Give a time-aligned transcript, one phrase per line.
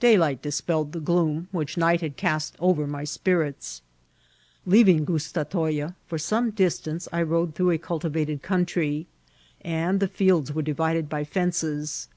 [0.00, 2.76] Daylight dispelled the gloom which night had cast APPHOACH TO aVATIMALA.
[2.76, 3.82] 187 over my spirits.
[4.66, 7.78] Leaving Gustatoya, for some distance I rode tlucough a
[8.10, 9.06] onltivated oomntry,
[9.62, 12.08] and the fields were divided by fences.